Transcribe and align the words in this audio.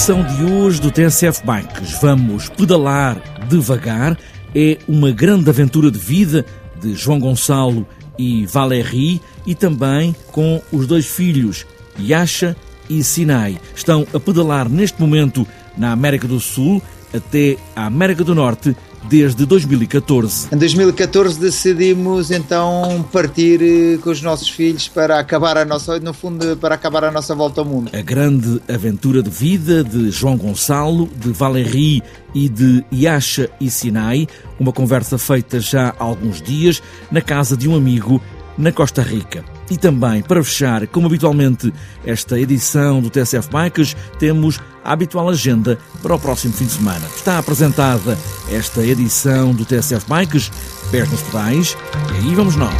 Edição 0.00 0.22
de 0.24 0.44
hoje 0.44 0.80
do 0.80 0.90
TSF 0.90 1.42
Bikes, 1.44 2.00
vamos 2.00 2.48
pedalar 2.48 3.20
devagar. 3.50 4.18
É 4.54 4.78
uma 4.88 5.10
grande 5.10 5.50
aventura 5.50 5.90
de 5.90 5.98
vida 5.98 6.46
de 6.80 6.94
João 6.94 7.20
Gonçalo 7.20 7.86
e 8.18 8.46
Valérie 8.46 9.20
e 9.46 9.54
também 9.54 10.16
com 10.32 10.62
os 10.72 10.86
dois 10.86 11.04
filhos, 11.04 11.66
Yasha 12.00 12.56
e 12.88 13.04
Sinai. 13.04 13.60
Estão 13.76 14.06
a 14.14 14.18
pedalar 14.18 14.70
neste 14.70 14.98
momento 14.98 15.46
na 15.76 15.92
América 15.92 16.26
do 16.26 16.40
Sul 16.40 16.82
até 17.14 17.58
a 17.76 17.84
América 17.84 18.24
do 18.24 18.34
Norte 18.34 18.74
desde 19.08 19.46
2014. 19.46 20.48
Em 20.52 20.56
2014 20.56 21.38
decidimos 21.38 22.30
então 22.30 23.04
partir 23.12 23.60
eh, 23.62 23.98
com 23.98 24.10
os 24.10 24.22
nossos 24.22 24.48
filhos 24.48 24.88
para 24.88 25.18
acabar 25.18 25.56
a 25.56 25.64
nossa, 25.64 25.98
no 26.00 26.12
fundo, 26.12 26.56
para 26.56 26.74
acabar 26.74 27.04
a 27.04 27.10
nossa 27.10 27.34
volta 27.34 27.60
ao 27.60 27.64
mundo. 27.64 27.90
A 27.94 28.02
grande 28.02 28.60
aventura 28.68 29.22
de 29.22 29.30
vida 29.30 29.82
de 29.82 30.10
João 30.10 30.36
Gonçalo, 30.36 31.08
de 31.16 31.30
Valérie 31.30 32.02
e 32.34 32.48
de 32.48 32.84
Yasha 32.92 33.50
e 33.60 33.70
Sinai, 33.70 34.28
uma 34.58 34.72
conversa 34.72 35.18
feita 35.18 35.60
já 35.60 35.94
há 35.98 36.04
alguns 36.04 36.40
dias 36.40 36.82
na 37.10 37.20
casa 37.20 37.56
de 37.56 37.68
um 37.68 37.74
amigo 37.74 38.20
na 38.56 38.72
Costa 38.72 39.02
Rica. 39.02 39.44
E 39.70 39.76
também, 39.76 40.22
para 40.22 40.42
fechar, 40.42 40.86
como 40.88 41.06
habitualmente, 41.06 41.72
esta 42.04 42.38
edição 42.38 43.00
do 43.00 43.08
TSF 43.08 43.48
Bikes, 43.50 43.96
temos 44.18 44.58
a 44.84 44.92
habitual 44.92 45.28
agenda 45.28 45.78
para 46.02 46.14
o 46.14 46.18
próximo 46.18 46.52
fim 46.52 46.66
de 46.66 46.72
semana. 46.72 47.06
Está 47.14 47.38
apresentada 47.38 48.18
esta 48.50 48.84
edição 48.84 49.52
do 49.52 49.64
TSF 49.64 50.06
Bikes, 50.08 50.50
pés 50.90 51.10
nos 51.10 51.22
pedais, 51.22 51.76
e 52.14 52.28
aí 52.28 52.34
vamos 52.34 52.56
nós. 52.56 52.74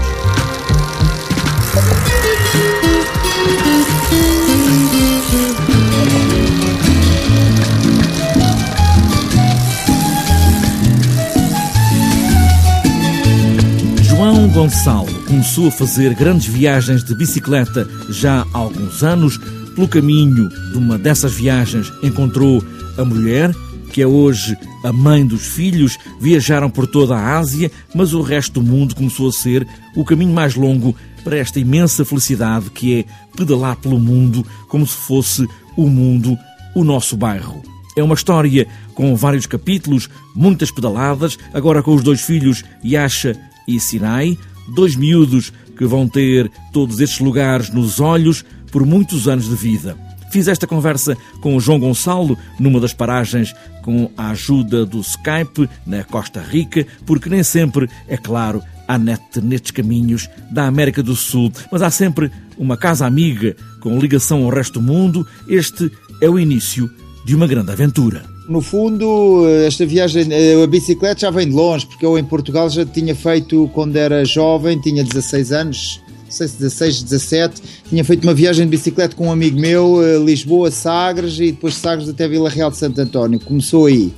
João 14.03 14.49
Gonçalo 14.49 15.20
começou 15.31 15.69
a 15.69 15.71
fazer 15.71 16.13
grandes 16.13 16.49
viagens 16.49 17.05
de 17.05 17.15
bicicleta 17.15 17.89
já 18.09 18.45
há 18.53 18.59
alguns 18.59 19.05
anos. 19.05 19.39
Pelo 19.77 19.87
caminho 19.87 20.49
de 20.49 20.77
uma 20.77 20.99
dessas 20.99 21.33
viagens 21.33 21.89
encontrou 22.03 22.61
a 22.99 23.05
mulher, 23.05 23.55
que 23.93 24.03
é 24.03 24.07
hoje 24.09 24.59
a 24.83 24.93
mãe 24.93 25.25
dos 25.25 25.47
filhos. 25.47 25.97
Viajaram 26.21 26.69
por 26.69 26.85
toda 26.89 27.15
a 27.15 27.39
Ásia, 27.39 27.71
mas 27.95 28.13
o 28.13 28.23
resto 28.23 28.61
do 28.61 28.67
mundo 28.67 28.97
começou 28.97 29.29
a 29.29 29.33
ser 29.33 29.65
o 29.95 30.05
caminho 30.05 30.35
mais 30.35 30.57
longo 30.57 30.97
para 31.23 31.39
esta 31.39 31.61
imensa 31.61 32.05
felicidade 32.05 32.69
que 32.71 32.99
é 32.99 33.05
pedalar 33.37 33.77
pelo 33.77 34.01
mundo 34.01 34.45
como 34.67 34.85
se 34.85 34.97
fosse 34.97 35.47
o 35.77 35.87
mundo 35.87 36.37
o 36.75 36.83
nosso 36.83 37.17
bairro. 37.17 37.63
É 37.97 38.03
uma 38.03 38.15
história 38.15 38.67
com 38.95 39.15
vários 39.15 39.47
capítulos, 39.47 40.11
muitas 40.35 40.73
pedaladas, 40.73 41.39
agora 41.55 41.85
com 41.85 41.95
os 41.95 42.03
dois 42.03 42.21
filhos 42.21 42.65
Yasha 42.85 43.39
e 43.69 43.79
Sinai, 43.79 44.37
dois 44.75 44.97
miúdos 44.97 45.53
que 45.77 45.85
vão 45.85 46.09
ter 46.09 46.51
todos 46.73 47.01
estes 47.01 47.21
lugares 47.21 47.71
nos 47.71 48.01
olhos 48.01 48.45
por 48.71 48.85
muitos 48.85 49.29
anos 49.29 49.49
de 49.49 49.55
vida. 49.55 49.97
Fiz 50.31 50.47
esta 50.47 50.67
conversa 50.67 51.17
com 51.41 51.57
o 51.57 51.61
João 51.61 51.81
Gonçalo 51.81 52.39
numa 52.59 52.79
das 52.79 52.95
paragens 52.95 53.55
com 53.83 54.11
a 54.17 54.31
ajuda 54.31 54.87
do 54.87 55.01
Skype 55.01 55.69
na 55.85 56.05
Costa 56.05 56.41
Rica, 56.41 56.87
porque 57.05 57.29
nem 57.29 57.43
sempre, 57.43 57.89
é 58.07 58.17
claro, 58.17 58.63
há 58.87 58.97
net 58.97 59.41
nestes 59.43 59.73
caminhos 59.73 60.29
da 60.51 60.67
América 60.67 61.03
do 61.03 61.17
Sul, 61.17 61.53
mas 61.73 61.83
há 61.83 61.91
sempre 61.91 62.31
uma 62.57 62.77
casa 62.77 63.07
amiga 63.07 63.57
com 63.81 63.99
ligação 63.99 64.45
ao 64.45 64.51
resto 64.51 64.75
do 64.81 64.87
mundo. 64.87 65.27
Este 65.49 65.91
é 66.21 66.29
o 66.29 66.39
início 66.39 66.89
de 67.25 67.35
uma 67.35 67.47
grande 67.47 67.73
aventura. 67.73 68.23
No 68.51 68.61
fundo, 68.61 69.47
esta 69.65 69.87
viagem, 69.87 70.27
a 70.61 70.67
bicicleta 70.67 71.21
já 71.21 71.31
vem 71.31 71.47
de 71.47 71.55
longe, 71.55 71.87
porque 71.87 72.05
eu 72.05 72.19
em 72.19 72.25
Portugal 72.25 72.69
já 72.69 72.85
tinha 72.85 73.15
feito 73.15 73.71
quando 73.73 73.95
era 73.95 74.25
jovem, 74.25 74.77
tinha 74.81 75.05
16 75.05 75.53
anos, 75.53 76.01
não 76.25 76.31
sei 76.33 76.49
se 76.49 76.59
16, 76.59 77.03
17, 77.05 77.63
tinha 77.89 78.05
feito 78.05 78.25
uma 78.25 78.35
viagem 78.35 78.65
de 78.65 78.71
bicicleta 78.73 79.15
com 79.15 79.29
um 79.29 79.31
amigo 79.31 79.57
meu, 79.57 80.01
Lisboa, 80.25 80.69
Sagres 80.73 81.39
e 81.39 81.53
depois 81.53 81.75
Sagres 81.75 82.09
até 82.09 82.27
Vila 82.27 82.51
Real 82.51 82.73
de 82.73 82.77
Santo 82.77 83.01
António. 83.01 83.39
Começou 83.39 83.87
aí. 83.87 84.13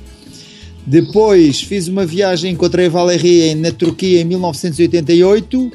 Depois 0.83 1.61
fiz 1.61 1.87
uma 1.87 2.03
viagem, 2.03 2.53
encontrei 2.53 2.87
a 2.87 2.89
Valérie 2.89 3.53
na 3.53 3.71
Turquia 3.71 4.21
em 4.21 4.25
1988 4.25 5.71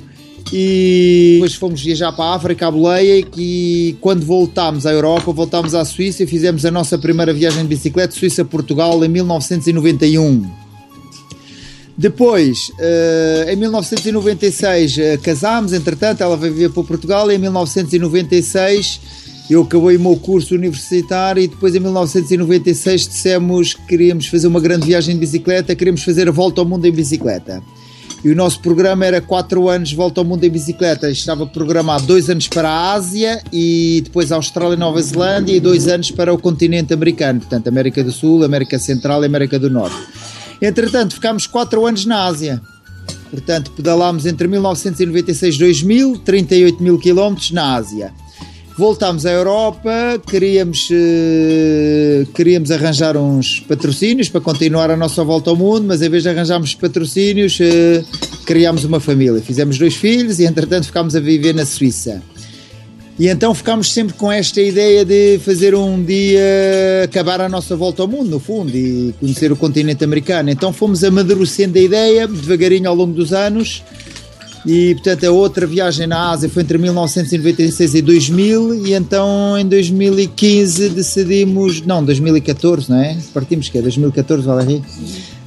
e 0.53 1.35
depois 1.35 1.55
fomos 1.55 1.83
viajar 1.83 2.13
para 2.13 2.27
a 2.27 2.35
África, 2.35 2.67
a 2.67 2.71
boleia, 2.71 3.25
e 3.37 3.97
quando 4.01 4.25
voltámos 4.25 4.87
à 4.87 4.93
Europa, 4.93 5.33
voltámos 5.33 5.75
à 5.75 5.85
Suíça 5.85 6.23
e 6.23 6.27
fizemos 6.27 6.65
a 6.65 6.71
nossa 6.71 6.99
primeira 6.99 7.33
viagem 7.33 7.63
de 7.63 7.69
bicicleta 7.69 8.15
Suíça-Portugal 8.15 9.05
em 9.05 9.09
1991. 9.09 10.49
Depois, 11.97 12.71
em 13.51 13.57
1996, 13.57 14.97
casámos, 15.23 15.73
entretanto, 15.73 16.23
ela 16.23 16.37
veio 16.37 16.55
viver 16.55 16.71
para 16.71 16.85
Portugal, 16.85 17.31
e 17.31 17.35
em 17.35 17.39
1996 17.39 19.01
eu 19.51 19.63
acabei 19.63 19.97
o 19.97 20.01
meu 20.01 20.15
curso 20.17 20.55
universitário 20.55 21.43
e 21.43 21.49
depois 21.49 21.75
em 21.75 21.81
1996 21.81 23.09
dissemos 23.09 23.73
que 23.73 23.83
queríamos 23.87 24.27
fazer 24.27 24.47
uma 24.47 24.61
grande 24.61 24.87
viagem 24.87 25.15
de 25.15 25.21
bicicleta, 25.21 25.75
queríamos 25.75 26.05
fazer 26.05 26.29
a 26.29 26.31
volta 26.31 26.61
ao 26.61 26.67
mundo 26.67 26.85
em 26.85 26.93
bicicleta. 26.93 27.63
E 28.25 28.31
o 28.31 28.35
nosso 28.35 28.61
programa 28.61 29.07
era 29.07 29.21
4 29.21 29.69
anos 29.69 29.93
volta 29.93 30.21
ao 30.21 30.25
mundo 30.25 30.43
em 30.43 30.51
bicicleta. 30.51 31.09
Estava 31.11 31.47
programado 31.47 32.05
2 32.07 32.31
anos 32.31 32.49
para 32.49 32.69
a 32.69 32.93
Ásia 32.93 33.41
e 33.53 34.01
depois 34.05 34.33
a 34.33 34.37
Austrália 34.37 34.75
e 34.75 34.79
Nova 34.79 35.01
Zelândia 35.01 35.55
e 35.55 35.61
2 35.61 35.87
anos 35.87 36.11
para 36.11 36.35
o 36.35 36.39
continente 36.39 36.93
americano, 36.93 37.41
portanto 37.41 37.69
América 37.69 38.03
do 38.03 38.11
Sul, 38.11 38.45
América 38.45 38.79
Central 38.79 39.23
e 39.23 39.27
América 39.27 39.59
do 39.59 39.71
Norte. 39.71 39.97
Entretanto, 40.61 41.15
ficámos 41.15 41.47
4 41.47 41.87
anos 41.87 42.05
na 42.05 42.25
Ásia. 42.25 42.61
Portanto, 43.31 43.71
pedalámos 43.73 44.27
entre 44.27 44.49
1996 44.49 45.55
e 45.55 45.59
2000, 45.59 46.19
38 46.19 46.83
mil 46.83 46.99
quilómetros 46.99 47.53
na 47.53 47.77
Ásia. 47.77 48.13
Voltámos 48.79 49.27
à 49.27 49.33
Europa, 49.33 50.23
queríamos, 50.25 50.89
uh, 50.89 52.27
queríamos 52.33 52.71
arranjar 52.71 53.17
uns 53.17 53.59
patrocínios 53.59 54.29
para 54.29 54.41
continuar 54.41 54.89
a 54.89 54.97
nossa 54.97 55.25
volta 55.25 55.51
ao 55.51 55.57
mundo, 55.57 55.87
mas 55.89 56.01
em 56.01 56.09
vez 56.09 56.23
de 56.23 56.29
arranjarmos 56.29 56.77
patrocínios, 56.77 57.59
uh, 57.59 58.45
criámos 58.47 58.85
uma 58.85 59.01
família. 59.01 59.43
Fizemos 59.43 59.77
dois 59.79 59.97
filhos 59.97 60.39
e, 60.39 60.45
entretanto, 60.45 60.87
ficámos 60.87 61.17
a 61.17 61.21
viver 61.21 61.57
na 61.57 61.67
Suíça. 61.67 62.23
E 63.19 63.27
então 63.27 63.53
ficámos 63.53 63.93
sempre 63.93 64.15
com 64.15 64.31
esta 64.31 64.61
ideia 64.61 65.05
de 65.05 65.41
fazer 65.41 65.75
um 65.75 66.01
dia 66.01 66.39
acabar 67.03 67.41
a 67.41 67.49
nossa 67.49 67.75
volta 67.75 68.03
ao 68.03 68.07
mundo, 68.07 68.31
no 68.31 68.39
fundo, 68.39 68.77
e 68.77 69.13
conhecer 69.19 69.51
o 69.51 69.57
continente 69.57 70.05
americano. 70.05 70.51
Então 70.51 70.73
fomos 70.73 71.03
amadurecendo 71.03 71.77
a 71.79 71.83
ideia, 71.83 72.29
devagarinho 72.29 72.89
ao 72.89 72.95
longo 72.95 73.13
dos 73.13 73.33
anos. 73.33 73.83
E 74.71 74.95
portanto 74.97 75.25
a 75.25 75.31
outra 75.31 75.67
viagem 75.67 76.07
na 76.07 76.31
Ásia 76.31 76.47
foi 76.47 76.63
entre 76.63 76.77
1996 76.77 77.95
e 77.95 78.03
2000 78.03 78.87
e 78.87 78.93
então 78.93 79.59
em 79.59 79.67
2015 79.67 80.91
decidimos, 80.91 81.81
não, 81.81 82.05
2014, 82.05 82.91
não 82.91 82.99
é? 82.99 83.17
Partimos 83.33 83.71
que 83.71 83.79
é 83.79 83.81
2014, 83.81 84.47
Valérie? 84.47 84.83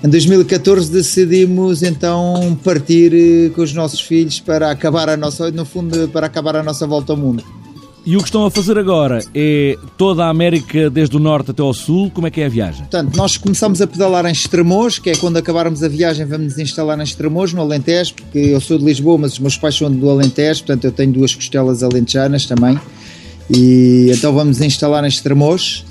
Em 0.03 0.09
2014 0.09 0.91
decidimos 0.91 1.84
então 1.84 2.57
partir 2.63 3.51
com 3.51 3.61
os 3.61 3.72
nossos 3.75 4.01
filhos 4.01 4.40
para 4.40 4.72
acabar 4.72 5.07
a 5.07 5.16
nossa, 5.16 5.51
no 5.51 5.66
fundo, 5.66 6.07
para 6.07 6.25
acabar 6.25 6.55
a 6.55 6.63
nossa 6.63 6.87
volta 6.87 7.13
ao 7.13 7.17
mundo. 7.17 7.60
E 8.03 8.17
o 8.17 8.19
que 8.19 8.25
estão 8.25 8.45
a 8.45 8.49
fazer 8.49 8.79
agora 8.79 9.23
é 9.33 9.77
toda 9.95 10.25
a 10.25 10.29
América, 10.29 10.89
desde 10.89 11.15
o 11.15 11.19
norte 11.19 11.51
até 11.51 11.61
ao 11.61 11.71
sul. 11.71 12.09
Como 12.09 12.25
é 12.25 12.31
que 12.31 12.41
é 12.41 12.47
a 12.47 12.49
viagem? 12.49 12.81
Portanto, 12.81 13.15
nós 13.15 13.37
começamos 13.37 13.79
a 13.79 13.85
pedalar 13.85 14.25
em 14.25 14.31
Estremoz, 14.31 14.97
que 14.97 15.11
é 15.11 15.15
quando 15.15 15.37
acabarmos 15.37 15.83
a 15.83 15.87
viagem, 15.87 16.25
vamos 16.25 16.47
nos 16.47 16.57
instalar 16.57 16.99
em 16.99 17.03
Estremoz, 17.03 17.53
no 17.53 17.61
Alentejo, 17.61 18.15
porque 18.15 18.39
eu 18.39 18.59
sou 18.59 18.79
de 18.79 18.85
Lisboa, 18.85 19.19
mas 19.19 19.33
os 19.33 19.39
meus 19.39 19.55
pais 19.55 19.75
são 19.75 19.91
do 19.91 20.09
Alentejo, 20.09 20.63
portanto, 20.63 20.85
eu 20.85 20.91
tenho 20.91 21.13
duas 21.13 21.35
costelas 21.35 21.83
alentejanas 21.83 22.47
também. 22.47 22.79
E 23.47 24.09
então 24.11 24.33
vamos 24.33 24.57
nos 24.57 24.65
instalar 24.65 25.03
em 25.03 25.07
Estremoz. 25.07 25.85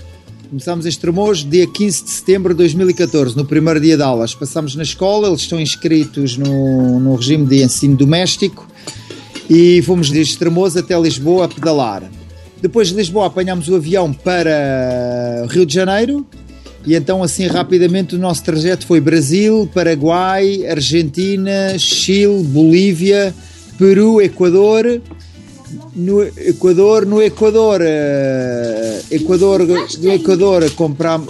Começámos 0.49 0.87
em 0.87 0.89
Estremoz 0.89 1.45
dia 1.49 1.65
15 1.65 2.05
de 2.05 2.11
setembro 2.11 2.53
de 2.55 2.59
2014, 2.59 3.37
no 3.37 3.45
primeiro 3.45 3.79
dia 3.79 3.97
de 3.97 4.03
aulas. 4.03 4.35
Passámos 4.35 4.75
na 4.75 4.83
escola, 4.83 5.29
eles 5.29 5.43
estão 5.43 5.61
inscritos 5.61 6.37
no, 6.37 6.99
no 6.99 7.15
regime 7.15 7.47
de 7.47 7.63
ensino 7.63 7.95
doméstico 7.97 8.67
e 9.51 9.83
fomos 9.83 10.09
de 10.09 10.21
Estremoz 10.21 10.77
até 10.77 10.97
Lisboa 10.97 11.47
a 11.47 11.49
pedalar. 11.49 12.05
Depois 12.63 12.89
de 12.89 12.95
Lisboa 12.95 13.27
apanhámos 13.27 13.69
o 13.69 13.75
avião 13.75 14.13
para 14.13 15.45
Rio 15.49 15.67
de 15.67 15.75
Janeiro 15.75 16.25
e 16.87 16.95
então 16.95 17.21
assim 17.21 17.47
rapidamente 17.47 18.15
o 18.15 18.19
nosso 18.19 18.45
trajeto 18.45 18.87
foi 18.87 19.01
Brasil, 19.01 19.69
Paraguai, 19.75 20.65
Argentina, 20.67 21.77
Chile, 21.79 22.45
Bolívia, 22.45 23.35
Peru, 23.77 24.23
Equador. 24.23 25.03
No 25.95 26.23
Equador, 26.23 27.07
no 27.07 27.23
Equador, 27.23 27.81
uh, 27.81 29.15
Equador, 29.15 29.61
no 30.01 30.13
Equador 30.13 30.71
comprámos. 30.73 31.29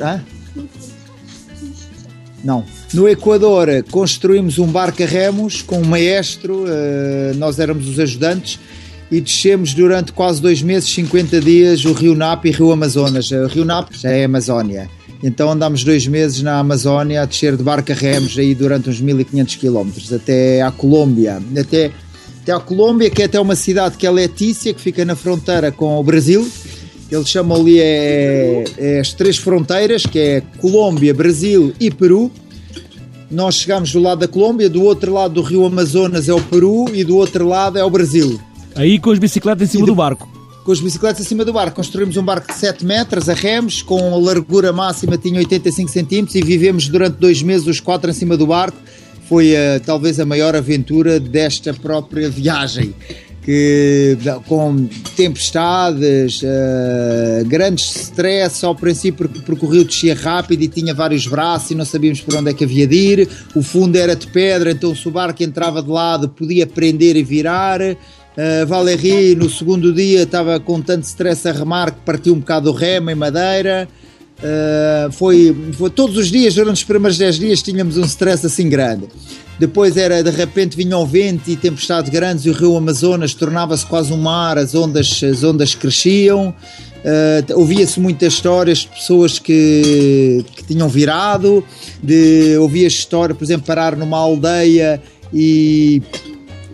Não. 2.42 2.64
No 2.92 3.08
Equador 3.08 3.68
construímos 3.90 4.58
um 4.58 4.66
barco 4.66 5.02
a 5.02 5.06
remos 5.06 5.62
com 5.62 5.78
um 5.78 5.84
maestro, 5.84 6.64
uh, 6.64 7.34
nós 7.36 7.60
éramos 7.60 7.88
os 7.88 8.00
ajudantes, 8.00 8.58
e 9.10 9.20
descemos 9.20 9.74
durante 9.74 10.12
quase 10.12 10.42
dois 10.42 10.60
meses, 10.60 10.92
50 10.94 11.40
dias, 11.40 11.84
o 11.84 11.92
Rio 11.92 12.14
Napo 12.14 12.48
e 12.48 12.50
Rio 12.50 12.72
Amazonas. 12.72 13.30
O 13.30 13.46
Rio 13.46 13.64
Napo 13.64 13.96
já 13.96 14.10
é 14.10 14.24
Amazónia. 14.24 14.88
Então 15.22 15.50
andámos 15.50 15.84
dois 15.84 16.06
meses 16.06 16.42
na 16.42 16.58
Amazónia 16.58 17.22
a 17.22 17.26
descer 17.26 17.56
de 17.56 17.62
barca 17.62 17.92
remos 17.92 18.38
aí 18.38 18.54
durante 18.54 18.88
uns 18.88 19.00
1500 19.00 19.56
km 19.56 19.90
até 20.14 20.62
à 20.62 20.70
Colômbia. 20.70 21.42
Até, 21.58 21.90
até 22.42 22.52
à 22.52 22.58
Colômbia, 22.58 23.10
que 23.10 23.22
é 23.22 23.26
até 23.26 23.38
uma 23.38 23.54
cidade 23.54 23.96
que 23.96 24.06
é 24.06 24.10
Letícia, 24.10 24.72
que 24.72 24.80
fica 24.80 25.04
na 25.04 25.14
fronteira 25.14 25.70
com 25.70 25.98
o 25.98 26.02
Brasil. 26.02 26.48
Eles 27.10 27.28
chamam 27.28 27.60
ali 27.60 27.80
é, 27.80 28.64
é 28.78 29.00
as 29.00 29.12
três 29.12 29.36
fronteiras, 29.36 30.06
que 30.06 30.18
é 30.18 30.42
Colômbia, 30.58 31.12
Brasil 31.12 31.72
e 31.78 31.90
Peru. 31.90 32.30
Nós 33.30 33.54
chegamos 33.54 33.92
do 33.92 34.00
lado 34.00 34.18
da 34.18 34.28
Colômbia, 34.28 34.68
do 34.68 34.82
outro 34.82 35.12
lado 35.12 35.34
do 35.34 35.42
rio 35.42 35.64
Amazonas 35.64 36.28
é 36.28 36.34
o 36.34 36.40
Peru 36.42 36.86
e 36.92 37.04
do 37.04 37.16
outro 37.16 37.46
lado 37.46 37.78
é 37.78 37.84
o 37.84 37.88
Brasil. 37.88 38.40
Aí 38.74 38.98
com 38.98 39.10
as 39.12 39.20
bicicletas 39.20 39.68
em 39.68 39.70
cima 39.70 39.84
de... 39.84 39.90
do 39.92 39.94
barco. 39.94 40.28
Com 40.64 40.72
as 40.72 40.80
bicicletas 40.80 41.24
em 41.24 41.28
cima 41.28 41.44
do 41.44 41.52
barco. 41.52 41.76
Construímos 41.76 42.16
um 42.16 42.24
barco 42.24 42.52
de 42.52 42.58
7 42.58 42.84
metros 42.84 43.28
a 43.28 43.34
remos, 43.34 43.82
com 43.82 44.12
a 44.12 44.16
largura 44.16 44.72
máxima 44.72 45.16
tinha 45.16 45.38
85 45.38 45.88
centímetros 45.88 46.34
e 46.34 46.42
vivemos 46.42 46.88
durante 46.88 47.18
dois 47.18 47.40
meses 47.40 47.68
os 47.68 47.78
quatro 47.78 48.10
em 48.10 48.14
cima 48.14 48.36
do 48.36 48.48
barco. 48.48 48.76
Foi 49.28 49.52
uh, 49.52 49.80
talvez 49.86 50.18
a 50.18 50.26
maior 50.26 50.56
aventura 50.56 51.20
desta 51.20 51.72
própria 51.72 52.28
viagem 52.28 52.92
que 53.42 54.18
com 54.46 54.86
tempestades, 55.16 56.42
uh, 56.42 57.46
grandes 57.46 57.96
stress, 57.96 58.64
ao 58.64 58.74
princípio 58.74 59.28
porque 59.28 59.64
o 59.64 59.84
descia 59.84 60.14
rápido 60.14 60.62
e 60.62 60.68
tinha 60.68 60.94
vários 60.94 61.26
braços 61.26 61.70
e 61.70 61.74
não 61.74 61.84
sabíamos 61.84 62.20
por 62.20 62.34
onde 62.36 62.50
é 62.50 62.54
que 62.54 62.64
havia 62.64 62.86
de 62.86 62.96
ir, 62.96 63.28
o 63.54 63.62
fundo 63.62 63.96
era 63.96 64.14
de 64.14 64.26
pedra, 64.26 64.70
então 64.70 64.94
se 64.94 65.08
o 65.08 65.10
barco 65.10 65.42
entrava 65.42 65.82
de 65.82 65.88
lado 65.88 66.28
podia 66.28 66.66
prender 66.66 67.16
e 67.16 67.22
virar, 67.22 67.80
Uh, 68.30 68.64
Valéry 68.64 69.34
no 69.34 69.50
segundo 69.50 69.92
dia 69.92 70.22
estava 70.22 70.60
com 70.60 70.80
tanto 70.80 71.02
stress 71.02 71.48
a 71.48 71.52
remar 71.52 71.90
que 71.90 72.00
partiu 72.06 72.32
um 72.32 72.38
bocado 72.38 72.70
o 72.70 72.72
remo 72.72 73.10
em 73.10 73.14
madeira. 73.14 73.88
Uh, 74.40 75.12
foi, 75.12 75.54
foi, 75.72 75.90
todos 75.90 76.16
os 76.16 76.30
dias, 76.30 76.54
durante 76.54 76.76
os 76.76 76.84
primeiros 76.84 77.18
10 77.18 77.38
dias, 77.38 77.62
tínhamos 77.62 77.96
um 77.96 78.04
stress 78.04 78.46
assim 78.46 78.68
grande. 78.68 79.06
Depois 79.58 79.98
era 79.98 80.22
de 80.22 80.30
repente 80.30 80.74
vinha 80.74 80.96
o 80.96 81.06
vento 81.06 81.50
e 81.50 81.56
tempestades 81.56 82.10
grandes 82.10 82.46
e 82.46 82.50
o 82.50 82.54
rio 82.54 82.74
Amazonas 82.74 83.34
tornava-se 83.34 83.84
quase 83.84 84.10
um 84.10 84.16
mar, 84.16 84.56
as 84.56 84.74
ondas, 84.74 85.22
as 85.22 85.44
ondas 85.44 85.74
cresciam. 85.74 86.54
Uh, 87.00 87.58
ouvia-se 87.58 88.00
muitas 88.00 88.32
histórias 88.32 88.78
de 88.78 88.88
pessoas 88.88 89.38
que, 89.38 90.44
que 90.56 90.64
tinham 90.64 90.88
virado, 90.88 91.62
de 92.02 92.56
ouvia 92.58 92.86
história, 92.86 93.34
por 93.34 93.44
exemplo, 93.44 93.66
parar 93.66 93.96
numa 93.96 94.18
aldeia 94.18 95.02
e 95.32 96.02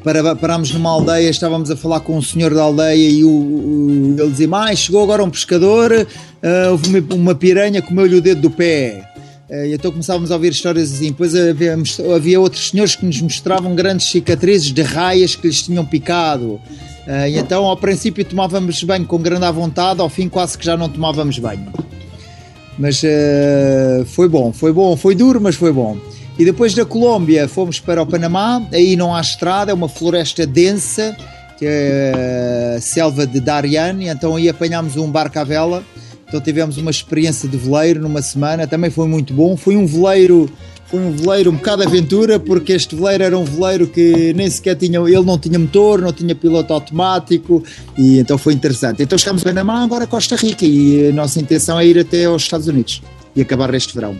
para, 0.06 0.36
parámos 0.36 0.70
numa 0.70 0.88
aldeia, 0.88 1.28
estávamos 1.28 1.68
a 1.68 1.74
falar 1.74 1.98
com 1.98 2.16
o 2.16 2.22
senhor 2.22 2.54
da 2.54 2.62
aldeia 2.62 3.10
e 3.10 3.24
o, 3.24 3.28
o 3.28 4.14
ele 4.16 4.30
dizia: 4.30 4.46
mais 4.46 4.78
chegou 4.78 5.02
agora 5.02 5.24
um 5.24 5.28
pescador, 5.28 5.90
uh, 5.90 6.70
houve 6.70 7.00
uma, 7.00 7.14
uma 7.16 7.34
piranha, 7.34 7.82
comeu-lhe 7.82 8.14
o 8.14 8.20
dedo 8.20 8.42
do 8.42 8.50
pé. 8.50 9.04
Uh, 9.50 9.74
então 9.74 9.90
começávamos 9.90 10.30
a 10.30 10.34
ouvir 10.36 10.52
histórias 10.52 10.92
assim. 10.92 11.08
Depois 11.08 11.34
havia, 11.34 11.76
havia 12.14 12.40
outros 12.40 12.68
senhores 12.68 12.94
que 12.94 13.04
nos 13.04 13.20
mostravam 13.20 13.74
grandes 13.74 14.08
cicatrizes 14.08 14.72
de 14.72 14.80
raias 14.80 15.34
que 15.34 15.44
lhes 15.48 15.62
tinham 15.62 15.84
picado. 15.84 16.52
Uh, 16.52 17.26
e 17.28 17.36
então, 17.36 17.64
ao 17.64 17.76
princípio, 17.76 18.24
tomávamos 18.24 18.80
banho 18.84 19.06
com 19.06 19.18
grande 19.18 19.50
vontade, 19.50 20.00
ao 20.00 20.08
fim, 20.08 20.28
quase 20.28 20.56
que 20.56 20.64
já 20.64 20.76
não 20.76 20.88
tomávamos 20.88 21.36
banho. 21.40 21.66
Mas 22.78 23.02
uh, 23.02 24.04
foi 24.06 24.28
bom, 24.28 24.52
foi 24.52 24.72
bom, 24.72 24.96
foi 24.96 25.16
duro, 25.16 25.40
mas 25.40 25.56
foi 25.56 25.72
bom. 25.72 25.96
E 26.38 26.44
depois 26.44 26.74
da 26.74 26.84
Colômbia 26.84 27.48
fomos 27.48 27.80
para 27.80 28.02
o 28.02 28.06
Panamá, 28.06 28.62
aí 28.72 28.94
não 28.94 29.14
há 29.14 29.20
estrada, 29.20 29.70
é 29.70 29.74
uma 29.74 29.88
floresta 29.88 30.46
densa, 30.46 31.16
que 31.58 31.64
é 31.66 32.74
a 32.76 32.80
selva 32.80 33.26
de 33.26 33.40
Darien, 33.40 34.08
então 34.08 34.36
aí 34.36 34.48
apanhámos 34.48 34.96
um 34.96 35.10
barco 35.10 35.38
à 35.38 35.44
vela, 35.44 35.82
então 36.28 36.38
tivemos 36.40 36.76
uma 36.76 36.90
experiência 36.90 37.48
de 37.48 37.56
veleiro 37.56 38.02
numa 38.02 38.20
semana, 38.20 38.66
também 38.66 38.90
foi 38.90 39.08
muito 39.08 39.32
bom, 39.32 39.56
foi 39.56 39.76
um 39.76 39.86
veleiro 39.86 40.50
foi 40.86 41.00
um 41.00 41.10
veleiro 41.10 41.50
um 41.50 41.56
bocado 41.56 41.82
aventura, 41.82 42.38
porque 42.38 42.72
este 42.72 42.94
veleiro 42.94 43.24
era 43.24 43.36
um 43.36 43.44
veleiro 43.44 43.88
que 43.88 44.32
nem 44.34 44.48
sequer 44.48 44.76
tinha, 44.76 45.00
ele 45.00 45.22
não 45.22 45.38
tinha 45.38 45.58
motor, 45.58 46.00
não 46.00 46.12
tinha 46.12 46.34
piloto 46.34 46.72
automático, 46.72 47.64
e 47.98 48.18
então 48.18 48.38
foi 48.38 48.52
interessante. 48.52 49.02
Então 49.02 49.18
chegámos 49.18 49.42
a 49.42 49.46
Panamá, 49.46 49.82
agora 49.82 50.06
Costa 50.06 50.36
Rica, 50.36 50.64
e 50.64 51.08
a 51.08 51.12
nossa 51.12 51.40
intenção 51.40 51.80
é 51.80 51.86
ir 51.86 51.98
até 51.98 52.26
aos 52.26 52.42
Estados 52.42 52.68
Unidos 52.68 53.02
e 53.34 53.40
acabar 53.40 53.74
este 53.74 53.94
verão. 53.94 54.16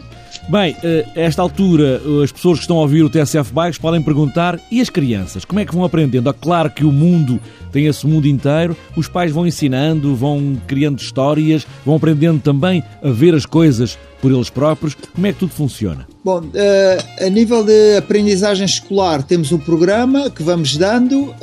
Bem, 0.49 0.77
eh, 0.85 1.05
a 1.17 1.21
esta 1.23 1.43
altura, 1.43 2.01
as 2.23 2.31
pessoas 2.31 2.59
que 2.59 2.65
estão 2.65 2.79
a 2.79 2.83
ouvir 2.83 3.03
o 3.03 3.11
TSF 3.11 3.53
Bikes 3.53 3.79
podem 3.79 4.01
perguntar: 4.01 4.61
e 4.71 4.81
as 4.81 4.89
crianças? 4.89 5.45
Como 5.45 5.59
é 5.59 5.65
que 5.65 5.75
vão 5.75 5.83
aprendendo? 5.83 6.31
É 6.31 6.33
claro 6.33 6.71
que 6.71 6.85
o 6.85 6.93
mundo 6.93 7.41
tem 7.73 7.87
esse 7.87 8.07
mundo 8.07 8.29
inteiro, 8.29 8.77
os 8.97 9.09
pais 9.09 9.33
vão 9.33 9.45
ensinando, 9.45 10.15
vão 10.15 10.57
criando 10.69 11.01
histórias, 11.01 11.67
vão 11.85 11.97
aprendendo 11.97 12.41
também 12.41 12.83
a 13.03 13.11
ver 13.11 13.35
as 13.35 13.45
coisas 13.45 13.99
por 14.23 14.31
eles 14.31 14.49
próprios. 14.49 14.95
Como 14.95 15.27
é 15.27 15.33
que 15.33 15.41
tudo 15.41 15.53
funciona? 15.53 16.07
Bom, 16.25 16.39
uh, 16.39 17.25
a 17.27 17.29
nível 17.29 17.65
de 17.65 17.97
aprendizagem 17.97 18.65
escolar, 18.65 19.25
temos 19.25 19.51
um 19.51 19.59
programa 19.59 20.31
que 20.31 20.45
vamos 20.45 20.77
dando. 20.77 21.35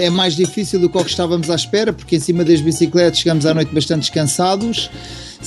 É 0.00 0.10
mais 0.10 0.34
difícil 0.34 0.80
do 0.80 0.88
que 0.88 0.98
o 0.98 1.04
que 1.04 1.10
estávamos 1.10 1.48
à 1.48 1.54
espera, 1.54 1.92
porque 1.92 2.16
em 2.16 2.20
cima 2.20 2.44
das 2.44 2.60
bicicletas 2.60 3.20
chegamos 3.20 3.46
à 3.46 3.54
noite 3.54 3.72
bastante 3.72 4.00
descansados. 4.00 4.90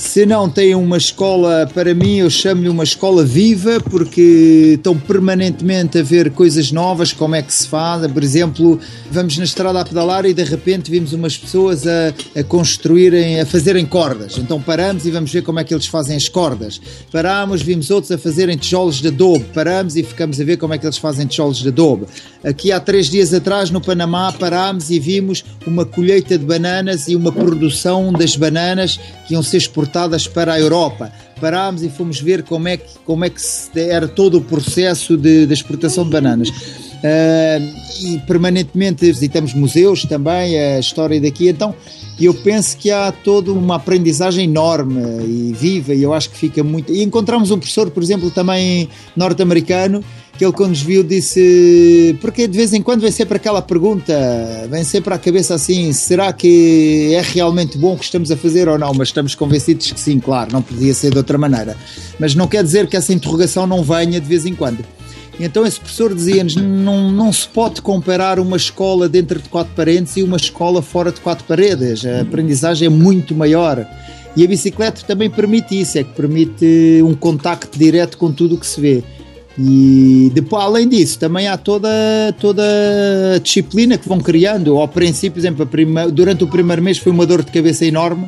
Se 0.00 0.24
não 0.24 0.48
têm 0.48 0.74
uma 0.74 0.96
escola, 0.96 1.70
para 1.74 1.94
mim 1.94 2.16
eu 2.16 2.30
chamo-lhe 2.30 2.70
uma 2.70 2.82
escola 2.82 3.22
viva, 3.22 3.78
porque 3.80 4.72
estão 4.76 4.98
permanentemente 4.98 5.98
a 5.98 6.02
ver 6.02 6.30
coisas 6.30 6.72
novas, 6.72 7.12
como 7.12 7.34
é 7.34 7.42
que 7.42 7.52
se 7.52 7.68
faz. 7.68 8.10
Por 8.10 8.22
exemplo, 8.22 8.80
vamos 9.10 9.36
na 9.36 9.44
estrada 9.44 9.78
a 9.78 9.84
pedalar 9.84 10.24
e 10.24 10.32
de 10.32 10.42
repente 10.42 10.90
vimos 10.90 11.12
umas 11.12 11.36
pessoas 11.36 11.86
a, 11.86 12.14
a 12.34 12.42
construírem, 12.42 13.40
a 13.40 13.46
fazerem 13.46 13.84
cordas. 13.84 14.38
Então 14.38 14.60
paramos 14.60 15.04
e 15.04 15.10
vamos 15.10 15.30
ver 15.30 15.42
como 15.42 15.60
é 15.60 15.64
que 15.64 15.74
eles 15.74 15.86
fazem 15.86 16.16
as 16.16 16.30
cordas. 16.30 16.80
Paramos, 17.12 17.60
vimos 17.60 17.90
outros 17.90 18.10
a 18.10 18.16
fazerem 18.16 18.56
tijolos 18.56 19.02
de 19.02 19.08
adobe. 19.08 19.44
Paramos 19.52 19.96
e 19.96 20.02
ficamos 20.02 20.40
a 20.40 20.44
ver 20.44 20.56
como 20.56 20.72
é 20.72 20.78
que 20.78 20.86
eles 20.86 20.96
fazem 20.96 21.26
tijolos 21.26 21.58
de 21.58 21.68
adobe. 21.68 22.06
Aqui 22.42 22.72
há 22.72 22.80
três 22.80 23.10
dias 23.10 23.34
atrás, 23.34 23.70
no 23.70 23.82
Panamá, 23.82 24.32
parámos 24.32 24.90
e 24.90 24.98
vimos 24.98 25.44
uma 25.66 25.84
colheita 25.84 26.38
de 26.38 26.44
bananas 26.46 27.06
e 27.06 27.14
uma 27.14 27.30
produção 27.30 28.10
das 28.14 28.34
bananas 28.34 28.98
que 29.28 29.34
iam 29.34 29.42
ser 29.42 29.58
exportadas 29.58 29.89
exportadas 29.90 30.28
para 30.28 30.54
a 30.54 30.60
Europa. 30.60 31.12
Parámos 31.40 31.82
e 31.82 31.88
fomos 31.88 32.20
ver 32.20 32.42
como 32.44 32.68
é 32.68 32.76
que, 32.76 32.98
como 33.04 33.24
é 33.24 33.30
que 33.30 33.40
era 33.76 34.06
todo 34.06 34.38
o 34.38 34.40
processo 34.40 35.16
de, 35.16 35.46
de 35.46 35.52
exportação 35.52 36.04
de 36.04 36.10
bananas. 36.10 36.48
Uh, 36.48 38.04
e 38.04 38.18
permanentemente 38.26 39.06
visitamos 39.06 39.54
museus 39.54 40.04
também, 40.04 40.58
a 40.58 40.78
história 40.78 41.20
daqui. 41.20 41.48
Então, 41.48 41.74
eu 42.20 42.34
penso 42.34 42.76
que 42.76 42.90
há 42.90 43.10
toda 43.10 43.52
uma 43.52 43.76
aprendizagem 43.76 44.44
enorme 44.44 45.00
e 45.24 45.52
viva, 45.54 45.94
e 45.94 46.02
eu 46.02 46.12
acho 46.12 46.30
que 46.30 46.36
fica 46.36 46.62
muito. 46.62 46.92
E 46.92 47.02
encontramos 47.02 47.50
um 47.50 47.58
professor, 47.58 47.90
por 47.90 48.02
exemplo, 48.02 48.30
também 48.30 48.88
norte-americano, 49.16 50.04
que 50.40 50.44
ele 50.46 50.54
quando 50.54 50.70
nos 50.70 50.80
viu 50.80 51.02
disse 51.02 52.16
porque 52.18 52.48
de 52.48 52.56
vez 52.56 52.72
em 52.72 52.80
quando 52.80 53.02
vem 53.02 53.10
sempre 53.10 53.36
aquela 53.36 53.60
pergunta 53.60 54.14
vem 54.70 54.82
sempre 54.84 55.12
à 55.12 55.18
cabeça 55.18 55.54
assim 55.54 55.92
será 55.92 56.32
que 56.32 57.12
é 57.12 57.20
realmente 57.20 57.76
bom 57.76 57.92
o 57.92 57.98
que 57.98 58.04
estamos 58.06 58.30
a 58.30 58.36
fazer 58.38 58.66
ou 58.66 58.78
não? 58.78 58.94
Mas 58.94 59.08
estamos 59.08 59.34
convencidos 59.34 59.92
que 59.92 60.00
sim 60.00 60.18
claro 60.18 60.50
não 60.50 60.62
podia 60.62 60.94
ser 60.94 61.10
de 61.10 61.18
outra 61.18 61.36
maneira. 61.36 61.76
Mas 62.18 62.34
não 62.34 62.48
quer 62.48 62.64
dizer 62.64 62.86
que 62.86 62.96
essa 62.96 63.12
interrogação 63.12 63.66
não 63.66 63.82
venha 63.82 64.18
de 64.18 64.26
vez 64.26 64.46
em 64.46 64.54
quando. 64.54 64.82
Então 65.38 65.66
esse 65.66 65.78
professor 65.78 66.14
dizia-nos 66.14 66.56
não, 66.56 67.12
não 67.12 67.30
se 67.30 67.46
pode 67.46 67.82
comparar 67.82 68.40
uma 68.40 68.56
escola 68.56 69.10
dentro 69.10 69.42
de 69.42 69.48
quatro 69.50 69.74
paredes 69.74 70.16
e 70.16 70.22
uma 70.22 70.38
escola 70.38 70.80
fora 70.80 71.12
de 71.12 71.20
quatro 71.20 71.44
paredes. 71.44 72.02
A 72.06 72.22
aprendizagem 72.22 72.86
é 72.86 72.90
muito 72.90 73.34
maior. 73.34 73.86
E 74.34 74.42
a 74.42 74.46
bicicleta 74.46 75.02
também 75.06 75.28
permite 75.28 75.78
isso, 75.78 75.98
é 75.98 76.04
que 76.04 76.14
permite 76.14 77.02
um 77.04 77.12
contacto 77.12 77.78
direto 77.78 78.16
com 78.16 78.32
tudo 78.32 78.54
o 78.54 78.58
que 78.58 78.66
se 78.66 78.80
vê. 78.80 79.04
E 79.58 80.30
depois, 80.32 80.62
além 80.62 80.88
disso, 80.88 81.18
também 81.18 81.48
há 81.48 81.56
toda, 81.56 81.88
toda 82.38 82.62
a 83.34 83.38
disciplina 83.38 83.98
que 83.98 84.08
vão 84.08 84.20
criando. 84.20 84.76
Ao 84.76 84.88
princípio, 84.88 85.32
por 85.32 85.38
exemplo, 85.40 85.66
prima, 85.66 86.08
durante 86.08 86.44
o 86.44 86.46
primeiro 86.46 86.82
mês 86.82 86.98
foi 86.98 87.12
uma 87.12 87.26
dor 87.26 87.44
de 87.44 87.50
cabeça 87.50 87.84
enorme, 87.84 88.26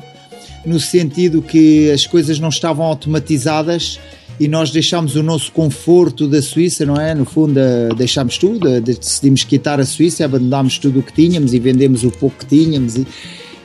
no 0.66 0.78
sentido 0.78 1.40
que 1.40 1.90
as 1.90 2.06
coisas 2.06 2.38
não 2.38 2.48
estavam 2.48 2.84
automatizadas 2.84 3.98
e 4.38 4.48
nós 4.48 4.70
deixámos 4.70 5.14
o 5.14 5.22
nosso 5.22 5.52
conforto 5.52 6.26
da 6.26 6.42
Suíça, 6.42 6.84
não 6.84 6.96
é? 6.96 7.14
No 7.14 7.24
fundo, 7.24 7.60
deixámos 7.96 8.38
tudo, 8.38 8.80
decidimos 8.80 9.44
quitar 9.44 9.78
a 9.78 9.86
Suíça, 9.86 10.24
abandonámos 10.24 10.78
tudo 10.78 11.00
o 11.00 11.02
que 11.02 11.12
tínhamos 11.12 11.54
e 11.54 11.60
vendemos 11.60 12.02
o 12.02 12.10
pouco 12.10 12.38
que 12.38 12.46
tínhamos. 12.46 12.96
E, 12.96 13.06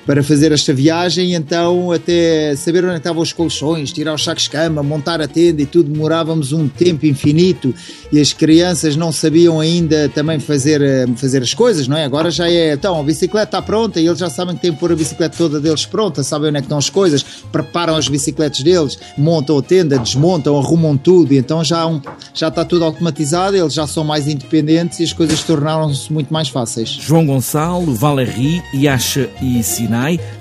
para 0.07 0.23
fazer 0.23 0.53
esta 0.53 0.73
viagem, 0.73 1.35
então 1.35 1.91
até 1.91 2.55
saber 2.55 2.85
onde 2.85 2.95
estavam 2.95 3.21
os 3.21 3.33
colchões, 3.33 3.91
tirar 3.91 4.13
os 4.13 4.23
sacos 4.23 4.43
de 4.43 4.51
cama, 4.51 4.81
montar 4.81 5.21
a 5.21 5.27
tenda 5.27 5.61
e 5.61 5.65
tudo, 5.65 5.91
demorávamos 5.91 6.53
um 6.53 6.69
tempo 6.69 7.05
infinito 7.05 7.75
e 8.09 8.21
as 8.21 8.31
crianças 8.31 8.95
não 8.95 9.11
sabiam 9.11 9.59
ainda 9.59 10.07
também 10.07 10.39
fazer, 10.39 10.81
eh, 10.81 11.05
fazer 11.17 11.43
as 11.43 11.53
coisas, 11.53 11.89
não 11.89 11.97
é? 11.97 12.05
Agora 12.05 12.31
já 12.31 12.49
é, 12.49 12.71
então 12.73 12.97
a 12.97 13.03
bicicleta 13.03 13.57
está 13.57 13.61
pronta 13.61 13.99
e 13.99 14.07
eles 14.07 14.17
já 14.17 14.29
sabem 14.29 14.55
que 14.55 14.61
têm 14.61 14.71
que 14.71 14.79
pôr 14.79 14.93
a 14.93 14.95
bicicleta 14.95 15.37
toda 15.37 15.59
deles 15.59 15.85
pronta, 15.85 16.23
sabem 16.23 16.47
onde 16.49 16.57
é 16.57 16.61
que 16.61 16.67
estão 16.67 16.77
as 16.77 16.89
coisas, 16.89 17.25
preparam 17.51 17.97
as 17.97 18.07
bicicletas 18.07 18.61
deles, 18.61 18.97
montam 19.17 19.57
a 19.57 19.61
tenda, 19.61 19.99
desmontam, 19.99 20.57
arrumam 20.57 20.95
tudo 20.95 21.33
e 21.33 21.37
então 21.37 21.61
já, 21.65 21.85
já 22.33 22.47
está 22.47 22.63
tudo 22.63 22.85
automatizado, 22.85 23.57
eles 23.57 23.73
já 23.73 23.85
são 23.85 24.05
mais 24.05 24.25
independentes 24.25 25.01
e 25.01 25.03
as 25.03 25.11
coisas 25.11 25.43
tornaram-se 25.43 26.13
muito 26.13 26.33
mais 26.33 26.47
fáceis. 26.47 26.87
João 26.91 27.25
Gonçalo, 27.25 27.93
Valéry, 27.93 28.63
Yasha 28.73 29.29
e 29.41 29.61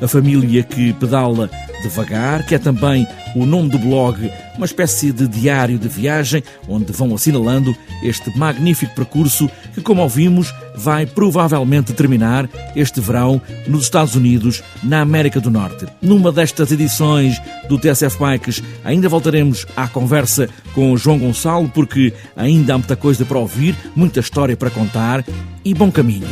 A 0.00 0.08
família 0.08 0.62
que 0.62 0.92
pedala 0.94 1.50
devagar, 1.82 2.44
que 2.44 2.54
é 2.54 2.58
também 2.58 3.06
o 3.34 3.44
nome 3.44 3.68
do 3.68 3.78
blog, 3.78 4.30
uma 4.56 4.66
espécie 4.66 5.12
de 5.12 5.26
diário 5.28 5.78
de 5.78 5.88
viagem 5.88 6.42
onde 6.68 6.92
vão 6.92 7.14
assinalando 7.14 7.76
este 8.02 8.36
magnífico 8.36 8.94
percurso 8.94 9.50
que, 9.74 9.80
como 9.80 10.02
ouvimos, 10.02 10.52
vai 10.74 11.06
provavelmente 11.06 11.92
terminar 11.92 12.48
este 12.74 13.00
verão 13.00 13.40
nos 13.66 13.84
Estados 13.84 14.14
Unidos, 14.14 14.62
na 14.82 15.00
América 15.00 15.40
do 15.40 15.50
Norte. 15.50 15.86
Numa 16.00 16.32
destas 16.32 16.72
edições 16.72 17.40
do 17.68 17.78
TSF 17.78 18.18
Bikes, 18.18 18.62
ainda 18.84 19.08
voltaremos 19.08 19.66
à 19.76 19.88
conversa 19.88 20.48
com 20.74 20.96
João 20.96 21.18
Gonçalo, 21.18 21.68
porque 21.68 22.12
ainda 22.36 22.74
há 22.74 22.78
muita 22.78 22.96
coisa 22.96 23.24
para 23.24 23.38
ouvir, 23.38 23.76
muita 23.94 24.20
história 24.20 24.56
para 24.56 24.70
contar 24.70 25.24
e 25.64 25.74
bom 25.74 25.90
caminho. 25.90 26.26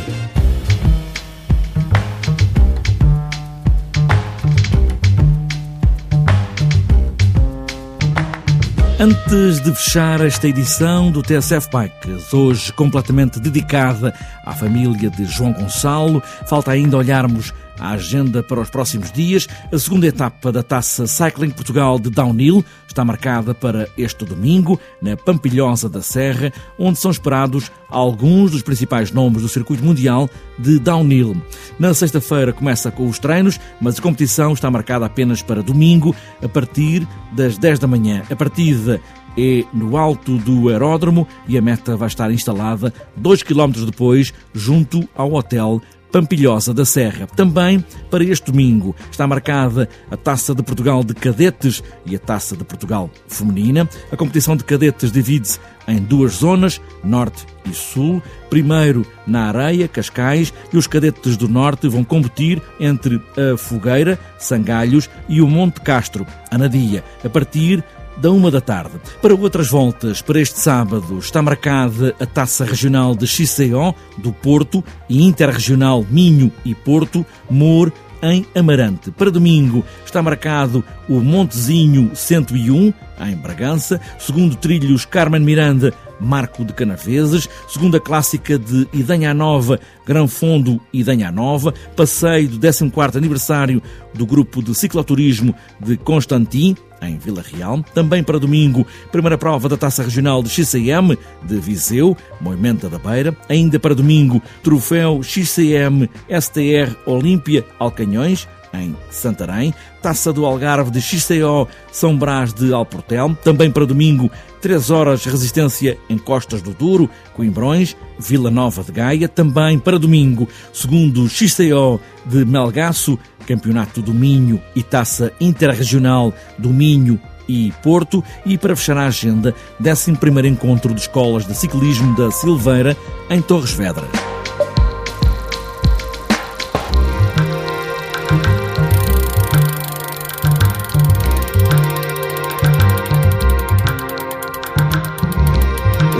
Antes 8.97 9.59
de 9.59 9.75
fechar 9.75 10.21
esta 10.21 10.47
edição 10.47 11.11
do 11.11 11.21
TSF 11.21 11.67
Bikes, 11.69 12.33
hoje 12.33 12.71
completamente 12.71 13.41
dedicada 13.41 14.13
à 14.45 14.53
família 14.53 15.09
de 15.09 15.25
João 15.25 15.51
Gonçalo, 15.51 16.23
falta 16.47 16.71
ainda 16.71 16.95
olharmos 16.95 17.53
a 17.77 17.89
agenda 17.89 18.41
para 18.41 18.61
os 18.61 18.69
próximos 18.69 19.11
dias. 19.11 19.49
A 19.69 19.77
segunda 19.77 20.07
etapa 20.07 20.49
da 20.49 20.63
Taça 20.63 21.07
Cycling 21.07 21.49
Portugal 21.49 21.99
de 21.99 22.09
Downhill 22.09 22.63
está 22.95 23.03
marcada 23.03 23.53
para 23.53 23.89
este 23.97 24.23
domingo, 24.23 24.79
na 25.01 25.17
Pampilhosa 25.17 25.89
da 25.89 26.01
Serra, 26.01 26.51
onde 26.79 26.97
são 26.97 27.11
esperados 27.11 27.69
alguns 27.89 28.51
dos 28.51 28.61
principais 28.61 29.11
nomes 29.11 29.41
do 29.41 29.49
circuito 29.49 29.83
mundial 29.83 30.29
de 30.57 30.79
Downhill. 30.79 31.35
Na 31.77 31.93
sexta-feira 31.93 32.53
começa 32.53 32.89
com 32.89 33.07
os 33.09 33.19
treinos, 33.19 33.59
mas 33.81 33.99
a 33.99 34.01
competição 34.01 34.53
está 34.53 34.71
marcada 34.71 35.05
apenas 35.05 35.41
para 35.41 35.61
domingo, 35.61 36.15
a 36.41 36.47
partir 36.47 37.05
das 37.33 37.57
10 37.57 37.79
da 37.79 37.87
manhã. 37.87 38.23
A 38.31 38.35
partida 38.35 39.01
é 39.37 39.65
no 39.73 39.97
alto 39.97 40.37
do 40.37 40.69
aeródromo 40.69 41.27
e 41.49 41.57
a 41.57 41.61
meta 41.61 41.97
vai 41.97 42.07
estar 42.07 42.31
instalada 42.31 42.93
dois 43.13 43.43
quilómetros 43.43 43.85
depois, 43.85 44.33
junto 44.53 45.05
ao 45.13 45.33
hotel 45.33 45.81
Pampilhosa 46.15 46.73
da 46.73 46.85
Serra. 46.85 47.27
Também 47.27 47.83
para 48.09 48.23
este 48.23 48.49
domingo 48.49 48.95
está 49.11 49.27
marcada 49.27 49.89
a 50.09 50.15
Taça 50.15 50.55
de 50.55 50.63
Portugal 50.63 51.03
de 51.03 51.13
Cadetes 51.13 51.83
e 52.05 52.15
a 52.15 52.19
Taça 52.19 52.55
de 52.55 52.63
Portugal 52.63 53.09
Feminina. 53.27 53.89
A 54.09 54.15
competição 54.15 54.55
de 54.55 54.63
cadetes 54.63 55.11
divide-se 55.11 55.59
em 55.85 55.97
duas 55.97 56.35
zonas, 56.35 56.79
Norte 57.03 57.45
e 57.69 57.73
Sul. 57.73 58.23
Primeiro 58.49 59.05
na 59.27 59.47
Areia, 59.47 59.89
Cascais, 59.89 60.53
e 60.71 60.77
os 60.77 60.87
cadetes 60.87 61.35
do 61.35 61.49
Norte 61.49 61.89
vão 61.89 62.05
competir 62.05 62.61
entre 62.79 63.21
a 63.35 63.57
Fogueira, 63.57 64.17
Sangalhos 64.39 65.09
e 65.27 65.41
o 65.41 65.47
Monte 65.49 65.81
Castro, 65.81 66.25
Anadia, 66.49 67.03
a 67.25 67.29
partir 67.29 67.83
da 68.17 68.31
uma 68.31 68.49
da 68.49 68.61
tarde. 68.61 68.93
Para 69.21 69.35
outras 69.35 69.69
voltas, 69.69 70.21
para 70.21 70.39
este 70.39 70.59
sábado, 70.59 71.19
está 71.19 71.41
marcada 71.41 72.15
a 72.19 72.25
Taça 72.25 72.65
Regional 72.65 73.15
de 73.15 73.27
XCO 73.27 73.93
do 74.17 74.31
Porto 74.31 74.83
e 75.09 75.23
Interregional 75.23 76.05
Minho 76.09 76.51
e 76.63 76.73
Porto, 76.73 77.25
Mor 77.49 77.91
em 78.21 78.45
Amarante. 78.55 79.11
Para 79.11 79.29
domingo 79.29 79.83
está 80.05 80.21
marcado 80.21 80.83
o 81.07 81.19
Montezinho 81.19 82.11
101, 82.15 82.93
em 83.19 83.35
Bragança, 83.35 83.99
segundo 84.19 84.55
Trilhos 84.55 85.05
Carmen 85.05 85.41
Miranda, 85.41 85.93
Marco 86.19 86.63
de 86.63 86.73
Canaveses, 86.73 87.49
segunda 87.67 87.99
clássica 87.99 88.57
de 88.57 88.87
Idanha 88.93 89.33
Nova, 89.33 89.79
Grão 90.05 90.27
Fundo 90.27 90.81
Idanha 90.93 91.31
Nova, 91.31 91.73
passeio 91.95 92.47
do 92.47 92.59
14º 92.59 93.15
aniversário 93.15 93.81
do 94.13 94.25
grupo 94.25 94.61
de 94.63 94.73
cicloturismo 94.73 95.53
de 95.79 95.97
Constantin, 95.97 96.75
em 97.01 97.17
Vila 97.17 97.43
Real. 97.43 97.83
Também 97.93 98.23
para 98.23 98.39
domingo, 98.39 98.85
primeira 99.11 99.37
prova 99.37 99.69
da 99.69 99.77
Taça 99.77 100.03
Regional 100.03 100.41
de 100.41 100.49
XCM 100.49 101.17
de 101.43 101.57
Viseu, 101.57 102.15
Moimenta 102.39 102.89
da 102.89 102.97
Beira. 102.97 103.35
Ainda 103.49 103.79
para 103.79 103.95
domingo, 103.95 104.41
troféu 104.63 105.21
XCM 105.21 106.09
STR 106.29 106.95
Olímpia 107.05 107.65
Alcanhões, 107.77 108.47
em 108.81 108.95
Santarém, 109.09 109.73
Taça 110.01 110.31
do 110.31 110.45
Algarve 110.45 110.91
de 110.91 111.01
XCO 111.01 111.67
São 111.91 112.17
Brás 112.17 112.53
de 112.53 112.73
Alportel, 112.73 113.35
também 113.43 113.71
para 113.71 113.85
domingo, 113.85 114.29
3 114.61 114.89
horas 114.89 115.25
resistência 115.25 115.97
em 116.09 116.17
Costas 116.17 116.61
do 116.61 116.73
Douro, 116.73 117.09
Coimbrões, 117.33 117.95
Vila 118.19 118.49
Nova 118.49 118.83
de 118.83 118.91
Gaia, 118.91 119.27
também 119.27 119.77
para 119.79 119.99
domingo, 119.99 120.47
segundo 120.73 121.27
XCO 121.29 121.99
de 122.25 122.45
Melgaço, 122.45 123.19
Campeonato 123.47 124.01
do 124.01 124.13
Minho 124.13 124.61
e 124.75 124.81
Taça 124.81 125.31
Interregional 125.39 126.33
do 126.57 126.69
Minho 126.69 127.19
e 127.47 127.71
Porto 127.83 128.23
e 128.45 128.57
para 128.57 128.75
fechar 128.75 128.97
a 128.97 129.05
agenda, 129.05 129.53
11º 129.81 130.45
Encontro 130.45 130.93
de 130.93 131.01
Escolas 131.01 131.45
de 131.45 131.55
Ciclismo 131.55 132.15
da 132.15 132.31
Silveira 132.31 132.97
em 133.29 133.41
Torres 133.41 133.71
Vedras. 133.71 134.09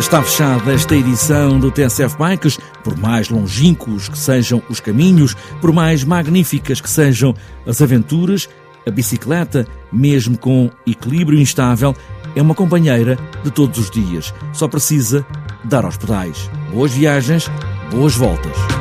Está 0.05 0.21
fechada 0.21 0.71
esta 0.71 0.95
edição 0.95 1.59
do 1.59 1.71
TSF 1.71 2.15
Bikes. 2.15 2.59
Por 2.83 2.95
mais 2.95 3.27
longínquos 3.27 4.07
que 4.07 4.17
sejam 4.17 4.61
os 4.69 4.79
caminhos, 4.79 5.35
por 5.59 5.73
mais 5.73 6.03
magníficas 6.03 6.79
que 6.79 6.87
sejam 6.87 7.33
as 7.65 7.81
aventuras, 7.81 8.47
a 8.85 8.91
bicicleta, 8.91 9.67
mesmo 9.91 10.37
com 10.37 10.69
equilíbrio 10.85 11.39
instável, 11.39 11.95
é 12.35 12.41
uma 12.41 12.53
companheira 12.53 13.17
de 13.43 13.49
todos 13.49 13.79
os 13.79 13.89
dias. 13.89 14.31
Só 14.53 14.67
precisa 14.67 15.25
dar 15.63 15.83
aos 15.83 15.97
pedais. 15.97 16.51
Boas 16.71 16.93
viagens, 16.93 17.49
boas 17.89 18.15
voltas. 18.15 18.74